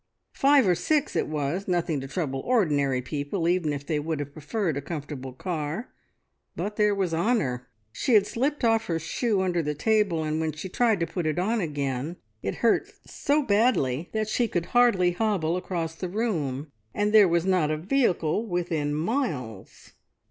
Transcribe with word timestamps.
Five 0.33 0.67
or 0.67 0.73
six 0.73 1.15
it 1.15 1.27
was, 1.27 1.67
nothing 1.67 2.01
to 2.01 2.07
trouble 2.07 2.39
ordinary 2.39 3.03
people, 3.03 3.47
even 3.47 3.71
if 3.71 3.85
they 3.85 3.99
would 3.99 4.19
have 4.19 4.33
preferred 4.33 4.75
a 4.75 4.81
comfortable 4.81 5.31
car, 5.31 5.93
but 6.55 6.75
there 6.75 6.95
was 6.95 7.13
Honor! 7.13 7.67
She 7.91 8.15
had 8.15 8.25
slipped 8.25 8.63
off 8.63 8.87
her 8.87 8.97
shoe 8.97 9.41
under 9.41 9.61
the 9.61 9.75
table, 9.75 10.23
and 10.23 10.39
when 10.41 10.53
she 10.53 10.69
tried 10.69 11.01
to 11.01 11.05
put 11.05 11.27
it 11.27 11.37
on 11.37 11.61
again 11.61 12.15
it 12.41 12.55
hurt 12.65 12.89
so 13.05 13.43
badly 13.43 14.09
that 14.11 14.27
she 14.27 14.47
could 14.47 14.65
hardly 14.73 15.11
hobble 15.11 15.55
across 15.55 15.93
the 15.93 16.09
room, 16.09 16.71
and 16.95 17.13
there 17.13 17.27
was 17.27 17.45
not 17.45 17.69
a 17.69 17.77
vehicle 17.77 18.47
within 18.47 18.95
miles. 18.95 19.91